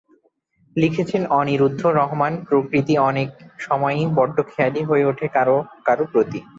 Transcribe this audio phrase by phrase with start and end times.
[0.75, 3.29] লিখেছেন অনিরুদ্ধ রহমানপ্রকৃতি অনেক
[3.59, 6.39] সময়ই বড্ড খেয়ালি হয়ে ওঠে কারও কারও প্রতি।